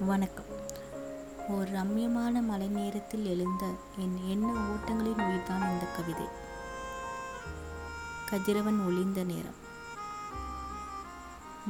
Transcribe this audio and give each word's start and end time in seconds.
வணக்கம். 0.00 0.44
ஓர் 1.48 1.68
ரம்யமான 1.68 2.42
மலை 2.42 2.66
நேரத்தில் 2.66 3.24
எழுந்த 3.24 3.74
என் 3.98 4.20
எண்ண 4.28 4.52
ஓட்டங்களின் 4.52 5.20
உயிர்தான் 5.20 5.70
இந்த 5.70 5.86
கவிதை. 5.96 6.26
கதிரவன் 8.30 8.86
ஒளிந்த 8.86 9.24
நேரம். 9.24 9.54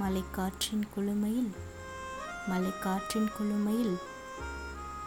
மலைக்காற்றின் 0.00 0.82
குளுமையில் 0.96 1.52
மலைக்காற்றின் 2.48 3.28
குளுமையில் 3.38 3.98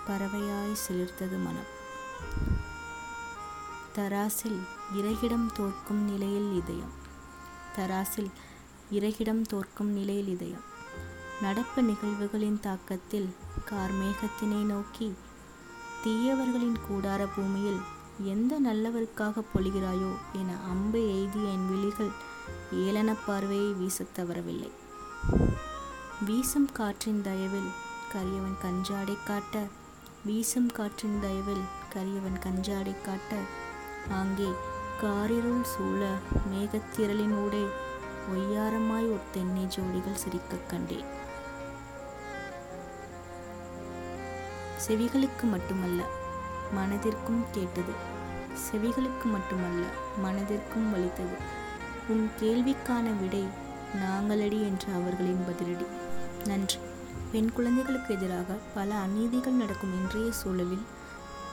பறவையாய் 0.08 0.76
சிலிர்த்தது 0.88 1.44
மனம். 1.44 1.70
தராசில் 3.96 4.60
இறகிடம் 4.94 5.52
தோற்கும் 5.54 6.04
நிலையில் 6.04 6.64
இதயம். 6.64 6.92
தராசில் 7.78 8.32
இறகிடம் 8.92 9.42
தோற்கும் 9.42 9.90
நிலையில் 9.90 10.28
இதயம். 10.28 10.70
நடப்பு 11.42 11.82
நிகழ்வுகளின் 11.82 12.60
தாக்கத்தில் 12.64 13.30
கார்மேகத்தினை 13.70 14.62
நோக்கி 14.63 15.13
தீயவர்களின் 16.04 16.77
கூடார 16.88 17.27
பூமியில் 17.36 17.80
எந்த 18.23 18.59
நல்லவருக்காக 18.66 19.44
பொழிகிறாயோ 19.54 20.12
என 20.34 20.58
அம்பு 20.70 21.00
எய்திய 21.00 21.50
என் 21.50 21.67
விழிகள் 21.70 22.12
ஏளன 22.73 23.16
பார்வையை 23.26 23.73
வீசத் 23.73 24.14
தவறவில்லை. 24.16 24.72
வீசும் 26.26 26.70
காற்றின் 26.72 27.22
தயவில் 27.22 27.72
கரியவன் 28.14 28.58
கஞ்சாடை 28.64 29.17
காட்ட 29.26 29.67
வீசும் 30.26 30.67
காற்றின் 30.67 31.20
தயவில் 31.22 31.66
கரியவன் 31.94 32.39
கஞ்சாடை 32.44 32.95
காட்ட 33.02 33.36
ஆங்கே 34.09 34.50
காரிருள் 35.02 35.64
சூழ 35.64 36.02
மேகத்திரளின் 36.53 37.36
ஊடே 37.45 37.66
ஒய்யாரமாய் 38.34 39.09
ஒரு 39.12 39.20
தென்னை 39.31 39.64
ஜோடிகள் 39.64 40.22
சிரிக்கக் 40.23 40.70
கண்டேன். 40.70 41.30
செவிகளுக்கு 44.88 45.44
மட்டுமல்ல 45.44 46.03
மனதிற்கும் 46.75 47.44
கேட்டது. 47.52 47.94
செவிகளுக்கு 48.53 49.23
மட்டுமல்ல 49.23 49.86
மனதிற்கும் 50.23 50.92
வலித்தது. 50.92 51.36
உன் 52.08 52.31
கேள்விக்கான 52.39 53.19
விடை 53.19 53.47
நாங்களடி 53.95 54.61
என்று 54.61 54.94
அவர்களின் 54.94 55.45
பதிலடி. 55.47 55.86
நன்றி. 56.45 56.78
பெண் 57.31 57.52
குழந்தைகளுக்கு 57.52 58.14
எதிராக 58.14 58.58
பல 58.75 58.95
அநீதிகள் 58.95 59.53
நடக்கும் 59.53 59.94
இன்றைய 59.94 60.31
சூழலில் 60.31 60.86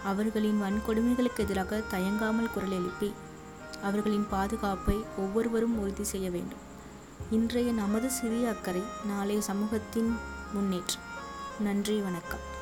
அவர்களின் 0.04 0.62
வன்கொடுமைகளுக்கு 0.62 1.36
எதிராக 1.36 1.82
தயங்காமல் 1.90 2.52
குரல் 2.52 2.70
எழுப்பி 2.70 3.14
அவர்களின் 3.82 4.26
பாதுகாப்பை 4.30 5.04
ஒவ்வொருவரும் 5.18 5.78
உறுதி 5.78 6.04
செய்ய 6.04 6.30
வேண்டும். 6.30 6.66
இன்றைய 7.30 7.72
நமது 7.72 8.10
சிறிய 8.10 8.48
அக்கறை 8.48 8.82
நாளைய 9.06 9.40
சமூகத்தின் 9.40 10.16
முன்னேற்றம். 10.52 11.02
நன்றி 11.60 12.00
வணக்கம். 12.00 12.56